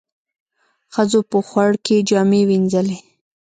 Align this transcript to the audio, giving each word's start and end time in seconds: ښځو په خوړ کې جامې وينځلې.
ښځو 0.93 1.19
په 1.31 1.37
خوړ 1.47 1.71
کې 1.85 1.97
جامې 2.09 2.41
وينځلې. 2.49 2.97